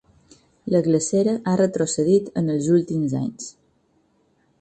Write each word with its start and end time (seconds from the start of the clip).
La 0.75 0.79
glacera 0.85 1.35
ha 1.51 1.53
retrocedit 1.61 2.31
en 2.41 2.49
els 2.55 2.71
últims 2.79 3.15
anys. 3.21 3.51